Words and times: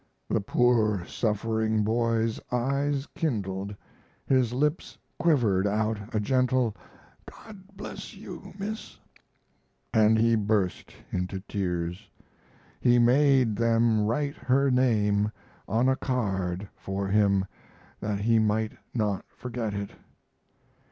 The 0.29 0.41
poor 0.41 1.05
suffering 1.05 1.83
boy's 1.83 2.39
eyes 2.51 3.05
kindled, 3.13 3.75
his 4.25 4.51
lips 4.51 4.97
quivered 5.19 5.67
out 5.67 5.99
a 6.15 6.19
gentle 6.19 6.75
"God 7.29 7.77
bless 7.77 8.15
you, 8.15 8.51
Miss," 8.57 8.97
and 9.93 10.17
he 10.17 10.33
burst 10.35 10.91
into 11.11 11.39
tears. 11.41 12.09
He 12.79 12.97
made 12.97 13.55
them 13.55 14.01
write 14.07 14.37
her 14.37 14.71
name 14.71 15.31
on 15.67 15.87
a 15.87 15.95
card 15.95 16.67
for 16.75 17.07
him, 17.07 17.45
that 17.99 18.21
he 18.21 18.39
might 18.39 18.71
not 18.95 19.23
forget 19.29 19.75
it. 19.75 19.91